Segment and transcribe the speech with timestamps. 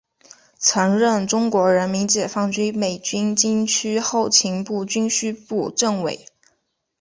[0.57, 6.25] 曾任中国人民解放军北京军区后勤部军需部政委。